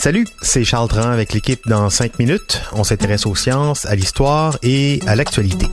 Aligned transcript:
Salut, 0.00 0.26
c'est 0.42 0.64
Charles 0.64 0.88
Dran 0.88 1.08
avec 1.08 1.32
l'équipe 1.32 1.60
dans 1.68 1.88
5 1.88 2.18
minutes. 2.18 2.60
On 2.72 2.82
s'intéresse 2.82 3.26
aux 3.26 3.36
sciences, 3.36 3.86
à 3.86 3.94
l'histoire 3.94 4.58
et 4.64 4.98
à 5.06 5.14
l'actualité. 5.14 5.66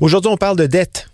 Aujourd'hui, 0.00 0.28
on 0.28 0.36
parle 0.36 0.56
de 0.56 0.66
dette. 0.66 1.08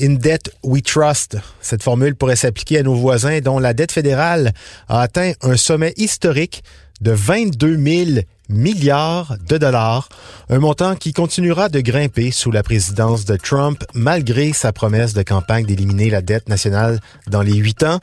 In 0.00 0.14
debt 0.14 0.52
we 0.62 0.84
trust. 0.84 1.36
Cette 1.60 1.82
formule 1.82 2.14
pourrait 2.14 2.36
s'appliquer 2.36 2.78
à 2.78 2.82
nos 2.84 2.94
voisins 2.94 3.40
dont 3.40 3.58
la 3.58 3.74
dette 3.74 3.90
fédérale 3.90 4.52
a 4.86 5.00
atteint 5.00 5.32
un 5.42 5.56
sommet 5.56 5.94
historique 5.96 6.62
de 7.00 7.10
22 7.10 7.76
000 7.76 8.20
milliards 8.48 9.36
de 9.48 9.58
dollars, 9.58 10.08
un 10.48 10.58
montant 10.58 10.94
qui 10.94 11.12
continuera 11.12 11.68
de 11.68 11.80
grimper 11.80 12.30
sous 12.30 12.50
la 12.50 12.62
présidence 12.62 13.24
de 13.24 13.36
Trump 13.36 13.82
malgré 13.94 14.52
sa 14.52 14.72
promesse 14.72 15.14
de 15.14 15.22
campagne 15.22 15.66
d'éliminer 15.66 16.10
la 16.10 16.22
dette 16.22 16.48
nationale 16.48 17.00
dans 17.26 17.42
les 17.42 17.54
huit 17.54 17.82
ans. 17.82 18.00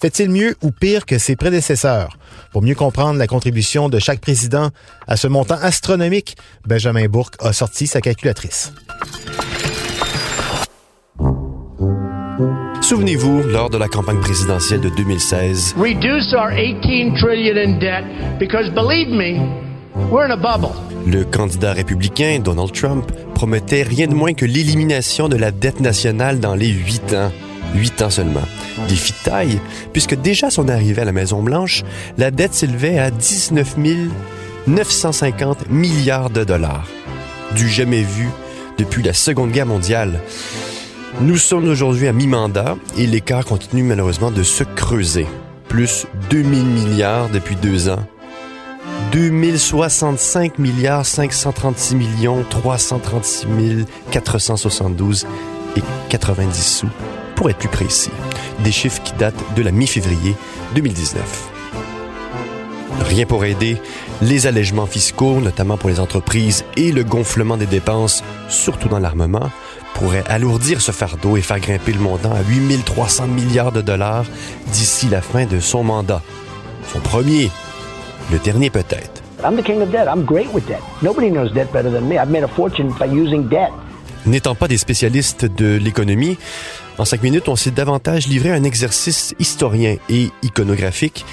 Fait-il 0.00 0.30
mieux 0.30 0.56
ou 0.62 0.70
pire 0.70 1.06
que 1.06 1.18
ses 1.18 1.36
prédécesseurs? 1.36 2.18
Pour 2.52 2.62
mieux 2.62 2.74
comprendre 2.74 3.18
la 3.18 3.26
contribution 3.26 3.88
de 3.88 3.98
chaque 3.98 4.20
président 4.20 4.70
à 5.06 5.16
ce 5.16 5.28
montant 5.28 5.58
astronomique, 5.60 6.36
Benjamin 6.66 7.06
Bourque 7.06 7.34
a 7.40 7.52
sorti 7.52 7.86
sa 7.86 8.00
calculatrice. 8.00 8.72
Souvenez-vous, 12.82 13.42
lors 13.42 13.68
de 13.68 13.78
la 13.78 13.88
campagne 13.88 14.20
présidentielle 14.20 14.80
de 14.80 14.90
2016, 14.90 15.74
reduce 15.76 16.32
our 16.34 16.50
18 16.50 17.14
trillion 17.16 17.56
in 17.56 17.78
debt 17.80 18.04
because 18.38 18.70
believe 18.70 19.08
me, 19.08 19.65
we're 20.10 20.24
in 20.24 20.30
a 20.30 20.36
bubble. 20.36 20.74
le 21.06 21.24
candidat 21.24 21.72
républicain 21.72 22.40
Donald 22.42 22.72
Trump 22.72 23.10
promettait 23.34 23.82
rien 23.82 24.06
de 24.06 24.14
moins 24.14 24.34
que 24.34 24.44
l'élimination 24.44 25.28
de 25.28 25.36
la 25.36 25.50
dette 25.50 25.80
nationale 25.80 26.40
dans 26.40 26.54
les 26.54 26.68
huit 26.68 27.12
ans. 27.14 27.30
Huit 27.74 28.00
ans 28.02 28.10
seulement. 28.10 28.46
Défi 28.88 29.12
de 29.12 29.30
taille, 29.30 29.60
puisque 29.92 30.14
déjà 30.14 30.50
son 30.50 30.68
arrivée 30.68 31.02
à 31.02 31.04
la 31.04 31.12
Maison-Blanche, 31.12 31.84
la 32.16 32.30
dette 32.30 32.54
s'élevait 32.54 32.98
à 32.98 33.10
19 33.10 33.76
950 34.66 35.70
milliards 35.70 36.30
de 36.30 36.44
dollars. 36.44 36.88
Du 37.54 37.68
jamais 37.68 38.02
vu 38.02 38.28
depuis 38.78 39.02
la 39.02 39.12
Seconde 39.12 39.52
Guerre 39.52 39.66
mondiale. 39.66 40.20
Nous 41.20 41.36
sommes 41.36 41.68
aujourd'hui 41.68 42.08
à 42.08 42.12
mi-mandat 42.12 42.76
et 42.98 43.06
l'écart 43.06 43.44
continue 43.44 43.82
malheureusement 43.82 44.30
de 44.30 44.42
se 44.42 44.64
creuser. 44.64 45.26
Plus 45.68 46.06
2000 46.30 46.64
milliards 46.64 47.28
depuis 47.28 47.56
deux 47.56 47.88
ans. 47.88 48.06
2065 49.16 50.58
milliards 50.58 51.06
536 51.06 51.96
millions 51.96 52.44
336 52.50 53.86
472 54.10 55.26
et 55.74 55.80
90 56.10 56.62
sous, 56.62 56.88
pour 57.34 57.48
être 57.48 57.56
plus 57.56 57.70
précis. 57.70 58.10
Des 58.62 58.72
chiffres 58.72 59.02
qui 59.02 59.14
datent 59.14 59.42
de 59.56 59.62
la 59.62 59.70
mi-février 59.70 60.36
2019. 60.74 61.48
Rien 63.06 63.24
pour 63.24 63.46
aider, 63.46 63.80
les 64.20 64.46
allègements 64.46 64.84
fiscaux, 64.84 65.40
notamment 65.40 65.78
pour 65.78 65.88
les 65.88 65.98
entreprises, 65.98 66.66
et 66.76 66.92
le 66.92 67.02
gonflement 67.02 67.56
des 67.56 67.64
dépenses, 67.64 68.22
surtout 68.50 68.90
dans 68.90 68.98
l'armement, 68.98 69.50
pourraient 69.94 70.24
alourdir 70.28 70.82
ce 70.82 70.92
fardeau 70.92 71.38
et 71.38 71.40
faire 71.40 71.60
grimper 71.60 71.94
le 71.94 72.00
montant 72.00 72.32
à 72.32 72.42
8300 72.42 73.28
milliards 73.28 73.72
de 73.72 73.80
dollars 73.80 74.26
d'ici 74.72 75.08
la 75.08 75.22
fin 75.22 75.46
de 75.46 75.58
son 75.58 75.84
mandat. 75.84 76.20
Son 76.92 77.00
premier, 77.00 77.50
le 78.30 78.38
dernier 78.38 78.70
peut-être. 78.70 79.22
I'm 79.44 79.56
the 79.56 79.62
king 79.62 79.82
of 79.82 79.90
debt. 79.90 80.06
I'm 80.08 80.24
great 80.24 80.52
with 80.52 80.66
debt. 80.66 80.80
Nobody 81.02 81.30
knows 81.30 81.52
debt 81.52 81.72
better 81.72 81.90
than 81.90 82.08
me. 82.08 82.16
I've 82.16 82.30
made 82.30 82.44
a 82.44 82.48
fortune 82.48 82.92
by 82.98 83.06
using 83.06 83.48
debt. 83.48 83.70
N'étant 84.24 84.56
pas 84.56 84.66
des 84.66 84.78
spécialistes 84.78 85.44
de 85.44 85.76
l'économie, 85.76 86.36
en 86.98 87.04
cinq 87.04 87.22
minutes, 87.22 87.48
on 87.48 87.56
s'est 87.56 87.70
davantage 87.70 88.26
livré 88.26 88.50
à 88.50 88.54
un 88.54 88.64
exercice 88.64 89.34
historien 89.38 89.96
et 90.08 90.30
iconographique 90.42 91.24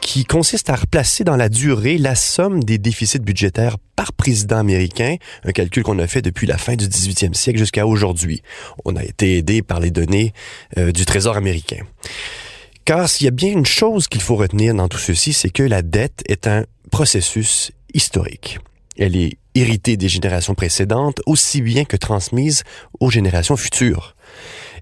qui 0.00 0.24
consiste 0.24 0.70
à 0.70 0.76
replacer 0.76 1.24
dans 1.24 1.36
la 1.36 1.48
durée 1.48 1.98
la 1.98 2.14
somme 2.14 2.62
des 2.62 2.78
déficits 2.78 3.18
budgétaires 3.18 3.76
par 3.96 4.12
président 4.12 4.58
américain, 4.58 5.16
un 5.44 5.52
calcul 5.52 5.82
qu'on 5.82 5.98
a 5.98 6.06
fait 6.06 6.22
depuis 6.22 6.46
la 6.46 6.58
fin 6.58 6.76
du 6.76 6.86
18e 6.86 7.34
siècle 7.34 7.58
jusqu'à 7.58 7.86
aujourd'hui. 7.86 8.42
On 8.84 8.96
a 8.96 9.04
été 9.04 9.36
aidé 9.38 9.62
par 9.62 9.80
les 9.80 9.90
données 9.90 10.32
euh, 10.76 10.92
du 10.92 11.04
Trésor 11.04 11.36
américain. 11.36 11.78
Car 12.88 13.06
s'il 13.06 13.26
y 13.26 13.28
a 13.28 13.32
bien 13.32 13.52
une 13.52 13.66
chose 13.66 14.08
qu'il 14.08 14.22
faut 14.22 14.36
retenir 14.36 14.74
dans 14.74 14.88
tout 14.88 14.96
ceci, 14.96 15.34
c'est 15.34 15.50
que 15.50 15.62
la 15.62 15.82
dette 15.82 16.22
est 16.26 16.46
un 16.46 16.64
processus 16.90 17.70
historique. 17.92 18.60
Elle 18.96 19.14
est 19.14 19.36
héritée 19.54 19.98
des 19.98 20.08
générations 20.08 20.54
précédentes 20.54 21.20
aussi 21.26 21.60
bien 21.60 21.84
que 21.84 21.98
transmise 21.98 22.64
aux 22.98 23.10
générations 23.10 23.58
futures. 23.58 24.16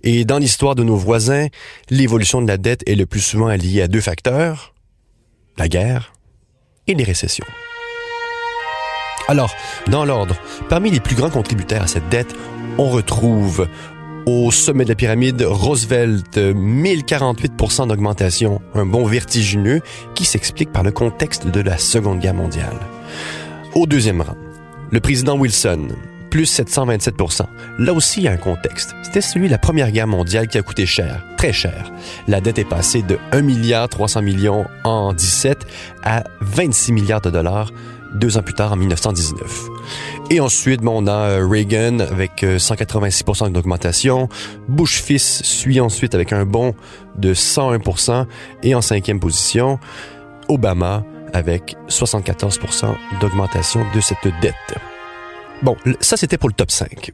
Et 0.04 0.24
dans 0.24 0.38
l'histoire 0.38 0.76
de 0.76 0.84
nos 0.84 0.94
voisins, 0.94 1.48
l'évolution 1.90 2.40
de 2.40 2.46
la 2.46 2.58
dette 2.58 2.88
est 2.88 2.94
le 2.94 3.06
plus 3.06 3.18
souvent 3.18 3.48
liée 3.48 3.82
à 3.82 3.88
deux 3.88 4.00
facteurs, 4.00 4.72
la 5.58 5.66
guerre 5.66 6.12
et 6.86 6.94
les 6.94 7.02
récessions. 7.02 7.44
Alors, 9.26 9.52
dans 9.88 10.04
l'ordre, 10.04 10.36
parmi 10.68 10.92
les 10.92 11.00
plus 11.00 11.16
grands 11.16 11.30
contributeurs 11.30 11.82
à 11.82 11.88
cette 11.88 12.08
dette, 12.08 12.36
on 12.78 12.88
retrouve 12.88 13.66
au 14.26 14.50
sommet 14.50 14.84
de 14.84 14.88
la 14.88 14.96
pyramide 14.96 15.42
Roosevelt, 15.42 16.36
1048% 16.36 17.88
d'augmentation, 17.88 18.60
un 18.74 18.84
bond 18.84 19.06
vertigineux 19.06 19.80
qui 20.14 20.24
s'explique 20.24 20.72
par 20.72 20.82
le 20.82 20.90
contexte 20.90 21.46
de 21.46 21.60
la 21.60 21.78
Seconde 21.78 22.18
Guerre 22.18 22.34
mondiale. 22.34 22.76
Au 23.74 23.86
deuxième 23.86 24.20
rang, 24.20 24.36
le 24.90 24.98
président 24.98 25.38
Wilson, 25.38 25.88
plus 26.28 26.58
727% 26.58 27.46
Là 27.78 27.92
aussi, 27.92 28.20
il 28.20 28.24
y 28.24 28.28
a 28.28 28.32
un 28.32 28.36
contexte. 28.36 28.94
C'était 29.04 29.20
celui 29.20 29.46
de 29.46 29.52
la 29.52 29.58
Première 29.58 29.92
Guerre 29.92 30.08
mondiale 30.08 30.48
qui 30.48 30.58
a 30.58 30.62
coûté 30.62 30.86
cher, 30.86 31.24
très 31.36 31.52
cher. 31.52 31.92
La 32.26 32.40
dette 32.40 32.58
est 32.58 32.64
passée 32.64 33.02
de 33.02 33.18
1 33.30 33.42
milliard 33.42 33.88
300 33.88 34.22
millions 34.22 34.66
en 34.82 35.12
17 35.12 35.66
à 36.02 36.24
26 36.40 36.92
milliards 36.92 37.20
de 37.20 37.30
dollars 37.30 37.70
deux 38.16 38.38
ans 38.38 38.42
plus 38.42 38.54
tard, 38.54 38.72
en 38.72 38.76
1919. 38.76 39.68
Et 40.30 40.40
ensuite, 40.40 40.80
on 40.84 41.06
a 41.06 41.12
euh, 41.12 41.46
Reagan 41.48 42.00
avec 42.00 42.42
euh, 42.42 42.58
186% 42.58 43.52
d'augmentation. 43.52 44.28
Bush 44.68 45.02
fils 45.02 45.42
suit 45.44 45.80
ensuite 45.80 46.14
avec 46.14 46.32
un 46.32 46.44
bond 46.44 46.74
de 47.16 47.32
101% 47.34 48.26
Et 48.62 48.74
en 48.74 48.80
cinquième 48.80 49.20
position, 49.20 49.78
Obama 50.48 51.04
avec 51.32 51.76
74% 51.88 52.94
d'augmentation 53.20 53.84
de 53.94 54.00
cette 54.00 54.26
dette. 54.40 54.54
Bon, 55.62 55.76
ça 56.00 56.16
c'était 56.16 56.38
pour 56.38 56.48
le 56.48 56.54
top 56.54 56.70
5. 56.70 57.12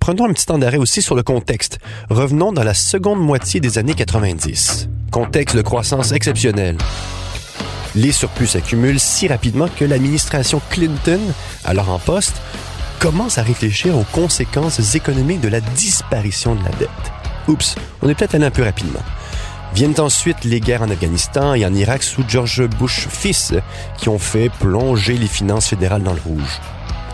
Prenons 0.00 0.26
un 0.28 0.32
petit 0.32 0.46
temps 0.46 0.58
d'arrêt 0.58 0.76
aussi 0.76 1.02
sur 1.02 1.14
le 1.14 1.22
contexte. 1.22 1.78
Revenons 2.10 2.52
dans 2.52 2.64
la 2.64 2.74
seconde 2.74 3.20
moitié 3.20 3.60
des 3.60 3.78
années 3.78 3.94
90. 3.94 4.88
Contexte 5.10 5.56
de 5.56 5.62
croissance 5.62 6.12
exceptionnelle. 6.12 6.76
Les 7.96 8.12
surplus 8.12 8.48
s'accumulent 8.48 8.98
si 8.98 9.28
rapidement 9.28 9.68
que 9.68 9.84
l'administration 9.84 10.60
Clinton, 10.70 11.20
alors 11.64 11.90
en 11.90 11.98
poste, 11.98 12.34
commence 12.98 13.38
à 13.38 13.42
réfléchir 13.42 13.96
aux 13.96 14.06
conséquences 14.12 14.94
économiques 14.94 15.40
de 15.40 15.48
la 15.48 15.60
disparition 15.60 16.54
de 16.54 16.64
la 16.64 16.70
dette. 16.70 16.88
Oups, 17.48 17.76
on 18.02 18.08
est 18.08 18.14
peut-être 18.14 18.34
allé 18.34 18.46
un 18.46 18.50
peu 18.50 18.64
rapidement. 18.64 19.02
Viennent 19.74 19.98
ensuite 19.98 20.44
les 20.44 20.60
guerres 20.60 20.82
en 20.82 20.90
Afghanistan 20.90 21.54
et 21.54 21.66
en 21.66 21.74
Irak 21.74 22.02
sous 22.02 22.24
George 22.26 22.66
Bush 22.66 23.06
fils, 23.08 23.54
qui 23.98 24.08
ont 24.08 24.18
fait 24.18 24.48
plonger 24.60 25.16
les 25.18 25.26
finances 25.26 25.68
fédérales 25.68 26.02
dans 26.02 26.14
le 26.14 26.20
rouge. 26.20 26.60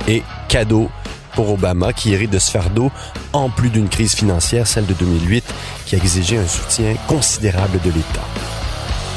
Et 0.08 0.22
cadeau 0.48 0.90
pour 1.34 1.50
Obama, 1.50 1.92
qui 1.92 2.12
hérite 2.12 2.30
de 2.30 2.38
ce 2.38 2.50
fardeau, 2.50 2.90
en 3.32 3.50
plus 3.50 3.70
d'une 3.70 3.88
crise 3.88 4.14
financière, 4.14 4.66
celle 4.66 4.86
de 4.86 4.94
2008, 4.94 5.44
qui 5.86 5.94
a 5.94 5.98
exigé 5.98 6.38
un 6.38 6.46
soutien 6.46 6.94
considérable 7.06 7.80
de 7.84 7.90
l'État. 7.90 8.39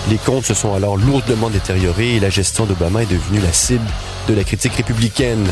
Les 0.10 0.18
comptes 0.18 0.46
se 0.46 0.54
sont 0.54 0.74
alors 0.74 0.98
lourdement 0.98 1.50
détériorés 1.50 2.16
et 2.16 2.20
la 2.20 2.30
gestion 2.30 2.66
d'Obama 2.66 3.04
est 3.04 3.12
devenue 3.12 3.40
la 3.40 3.54
cible 3.54 3.86
de 4.28 4.34
la 4.34 4.44
critique 4.44 4.74
républicaine. 4.74 5.46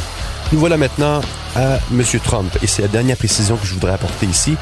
Nous 0.52 0.60
voilà 0.60 0.76
maintenant 0.78 1.22
à 1.56 1.80
M. 1.92 2.04
Trump, 2.24 2.58
et 2.62 2.68
c'est 2.68 2.82
la 2.82 2.90
dernière 2.90 3.16
précision 3.16 3.56
que 3.56 3.66
je 3.66 3.74
voudrais 3.74 3.94
apporter 3.94 4.26
ici. 4.26 4.56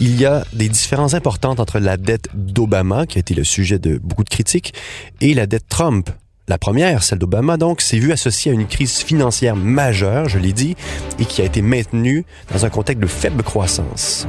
Il 0.00 0.20
y 0.20 0.26
a 0.26 0.44
des 0.52 0.68
différences 0.68 1.14
importantes 1.14 1.60
entre 1.60 1.78
la 1.78 1.96
dette 1.96 2.28
d'Obama, 2.34 3.06
qui 3.06 3.18
a 3.18 3.20
été 3.20 3.34
le 3.34 3.44
sujet 3.44 3.78
de 3.78 3.98
beaucoup 3.98 4.24
de 4.24 4.30
critiques, 4.30 4.74
et 5.20 5.34
la 5.34 5.46
dette 5.46 5.68
Trump, 5.68 6.10
La 6.50 6.58
première, 6.58 7.04
celle 7.04 7.20
d'Obama, 7.20 7.56
donc, 7.56 7.80
s'est 7.80 8.00
vue 8.00 8.10
associée 8.10 8.50
à 8.50 8.54
une 8.54 8.66
crise 8.66 8.96
financière 8.98 9.54
majeure, 9.54 10.28
je 10.28 10.40
l'ai 10.40 10.52
dit, 10.52 10.74
et 11.20 11.24
qui 11.24 11.42
a 11.42 11.44
été 11.44 11.62
maintenue 11.62 12.24
dans 12.52 12.64
un 12.66 12.70
contexte 12.70 13.00
de 13.00 13.06
faible 13.06 13.44
croissance. 13.44 14.26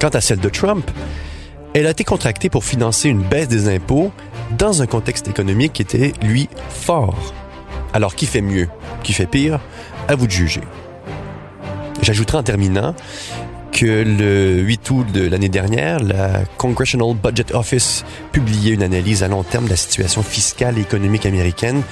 Quant 0.00 0.10
à 0.10 0.20
celle 0.20 0.38
de 0.38 0.48
Trump, 0.50 0.88
elle 1.74 1.88
a 1.88 1.90
été 1.90 2.04
contractée 2.04 2.48
pour 2.48 2.64
financer 2.64 3.08
une 3.08 3.22
baisse 3.22 3.48
des 3.48 3.68
impôts 3.74 4.12
dans 4.58 4.82
un 4.82 4.86
contexte 4.86 5.28
économique 5.28 5.72
qui 5.72 5.82
était, 5.82 6.12
lui, 6.22 6.48
fort. 6.68 7.32
Alors, 7.92 8.14
qui 8.14 8.26
fait 8.26 8.42
mieux? 8.42 8.68
Qui 9.02 9.12
fait 9.12 9.26
pire? 9.26 9.60
À 10.08 10.16
vous 10.16 10.26
de 10.26 10.32
juger. 10.32 10.62
J'ajouterai 12.02 12.38
en 12.38 12.42
terminant 12.42 12.94
que 13.72 13.86
le 14.04 14.60
8 14.60 14.90
août 14.90 15.06
de 15.12 15.28
l'année 15.28 15.48
dernière, 15.48 16.00
la 16.00 16.44
Congressional 16.56 17.14
Budget 17.14 17.54
Office 17.54 18.04
publiait 18.32 18.72
une 18.72 18.82
analyse 18.82 19.22
à 19.22 19.28
long 19.28 19.44
terme 19.44 19.66
de 19.66 19.70
la 19.70 19.76
situation 19.76 20.22
fiscale 20.22 20.78
et 20.78 20.80
économique 20.80 21.26
américaine 21.26 21.82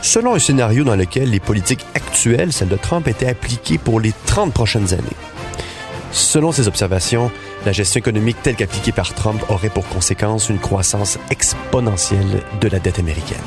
selon 0.00 0.34
un 0.34 0.40
scénario 0.40 0.82
dans 0.82 0.96
lequel 0.96 1.30
les 1.30 1.38
politiques 1.38 1.86
actuelles, 1.94 2.52
celles 2.52 2.68
de 2.68 2.76
Trump, 2.76 3.06
étaient 3.06 3.28
appliquées 3.28 3.78
pour 3.78 4.00
les 4.00 4.12
30 4.26 4.52
prochaines 4.52 4.92
années. 4.92 5.16
Selon 6.10 6.50
ces 6.50 6.66
observations, 6.66 7.30
la 7.64 7.72
gestion 7.72 7.98
économique 7.98 8.36
telle 8.42 8.56
qu'appliquée 8.56 8.92
par 8.92 9.14
Trump 9.14 9.40
aurait 9.48 9.68
pour 9.68 9.88
conséquence 9.88 10.48
une 10.48 10.58
croissance 10.58 11.18
exponentielle 11.30 12.42
de 12.60 12.68
la 12.68 12.78
dette 12.78 12.98
américaine. 12.98 13.38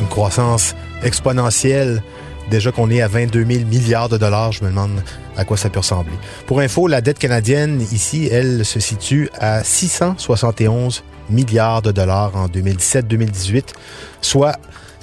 Une 0.00 0.08
croissance 0.08 0.74
exponentielle. 1.02 2.02
Déjà 2.50 2.72
qu'on 2.72 2.90
est 2.90 3.00
à 3.00 3.08
22 3.08 3.44
000 3.44 3.64
milliards 3.66 4.08
de 4.08 4.18
dollars, 4.18 4.52
je 4.52 4.64
me 4.64 4.68
demande 4.68 5.02
à 5.36 5.44
quoi 5.44 5.56
ça 5.56 5.70
peut 5.70 5.78
ressembler. 5.78 6.12
Pour 6.46 6.60
info, 6.60 6.86
la 6.86 7.00
dette 7.00 7.18
canadienne, 7.18 7.80
ici, 7.92 8.28
elle 8.30 8.64
se 8.64 8.80
situe 8.80 9.30
à 9.38 9.64
671 9.64 11.04
milliards 11.30 11.82
de 11.82 11.92
dollars 11.92 12.36
en 12.36 12.48
2017-2018, 12.48 13.62
soit 14.20 14.56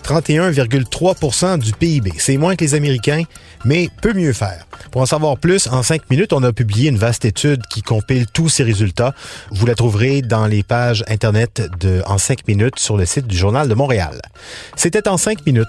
31,3% 0.03 1.59
du 1.59 1.73
PIB. 1.73 2.13
C'est 2.17 2.37
moins 2.37 2.55
que 2.55 2.63
les 2.63 2.75
Américains, 2.75 3.23
mais 3.65 3.89
peut 4.01 4.13
mieux 4.13 4.33
faire. 4.33 4.65
Pour 4.91 5.01
en 5.01 5.05
savoir 5.05 5.37
plus, 5.37 5.67
en 5.67 5.83
cinq 5.83 6.09
minutes, 6.09 6.33
on 6.33 6.43
a 6.43 6.51
publié 6.51 6.89
une 6.89 6.97
vaste 6.97 7.25
étude 7.25 7.61
qui 7.69 7.81
compile 7.81 8.25
tous 8.27 8.49
ces 8.49 8.63
résultats. 8.63 9.13
Vous 9.51 9.65
la 9.65 9.75
trouverez 9.75 10.21
dans 10.21 10.47
les 10.47 10.63
pages 10.63 11.03
Internet 11.07 11.69
de 11.79 12.01
En 12.05 12.17
cinq 12.17 12.47
minutes 12.47 12.79
sur 12.79 12.97
le 12.97 13.05
site 13.05 13.27
du 13.27 13.37
Journal 13.37 13.67
de 13.67 13.73
Montréal. 13.73 14.21
C'était 14.75 15.07
en 15.07 15.17
cinq 15.17 15.45
minutes. 15.45 15.67